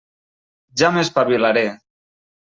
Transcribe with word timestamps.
Ja 0.81 0.89
m'espavilaré. 0.95 1.65